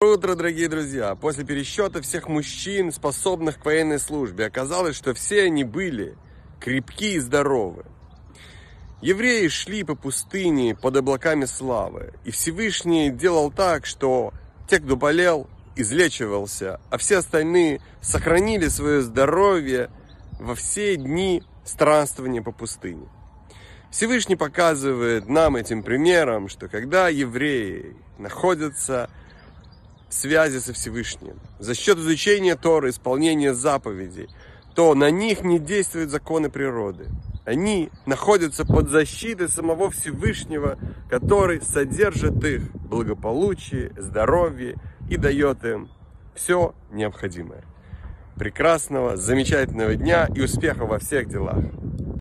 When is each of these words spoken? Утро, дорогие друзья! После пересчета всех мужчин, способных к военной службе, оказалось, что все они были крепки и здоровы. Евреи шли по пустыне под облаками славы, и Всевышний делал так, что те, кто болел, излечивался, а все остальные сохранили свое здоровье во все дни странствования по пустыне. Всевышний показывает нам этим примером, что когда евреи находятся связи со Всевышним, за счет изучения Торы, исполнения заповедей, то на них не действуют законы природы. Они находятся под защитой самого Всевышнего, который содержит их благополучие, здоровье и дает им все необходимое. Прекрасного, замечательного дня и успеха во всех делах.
Утро, 0.00 0.36
дорогие 0.36 0.68
друзья! 0.68 1.16
После 1.16 1.42
пересчета 1.42 2.00
всех 2.00 2.28
мужчин, 2.28 2.92
способных 2.92 3.58
к 3.58 3.64
военной 3.64 3.98
службе, 3.98 4.46
оказалось, 4.46 4.94
что 4.94 5.12
все 5.12 5.42
они 5.42 5.64
были 5.64 6.16
крепки 6.60 7.14
и 7.14 7.18
здоровы. 7.18 7.84
Евреи 9.02 9.48
шли 9.48 9.82
по 9.82 9.96
пустыне 9.96 10.76
под 10.76 10.98
облаками 10.98 11.46
славы, 11.46 12.14
и 12.24 12.30
Всевышний 12.30 13.10
делал 13.10 13.50
так, 13.50 13.86
что 13.86 14.32
те, 14.70 14.78
кто 14.78 14.94
болел, 14.94 15.50
излечивался, 15.74 16.80
а 16.90 16.96
все 16.96 17.16
остальные 17.16 17.80
сохранили 18.00 18.68
свое 18.68 19.02
здоровье 19.02 19.90
во 20.38 20.54
все 20.54 20.94
дни 20.94 21.42
странствования 21.64 22.40
по 22.40 22.52
пустыне. 22.52 23.08
Всевышний 23.90 24.36
показывает 24.36 25.28
нам 25.28 25.56
этим 25.56 25.82
примером, 25.82 26.48
что 26.48 26.68
когда 26.68 27.08
евреи 27.08 27.96
находятся 28.16 29.10
связи 30.08 30.58
со 30.58 30.72
Всевышним, 30.72 31.38
за 31.58 31.74
счет 31.74 31.98
изучения 31.98 32.56
Торы, 32.56 32.90
исполнения 32.90 33.54
заповедей, 33.54 34.28
то 34.74 34.94
на 34.94 35.10
них 35.10 35.42
не 35.42 35.58
действуют 35.58 36.10
законы 36.10 36.50
природы. 36.50 37.08
Они 37.44 37.90
находятся 38.06 38.64
под 38.64 38.90
защитой 38.90 39.48
самого 39.48 39.90
Всевышнего, 39.90 40.78
который 41.08 41.62
содержит 41.62 42.44
их 42.44 42.70
благополучие, 42.72 43.92
здоровье 43.96 44.76
и 45.08 45.16
дает 45.16 45.64
им 45.64 45.88
все 46.34 46.74
необходимое. 46.90 47.64
Прекрасного, 48.36 49.16
замечательного 49.16 49.96
дня 49.96 50.28
и 50.34 50.42
успеха 50.42 50.84
во 50.84 50.98
всех 50.98 51.28
делах. 51.28 51.64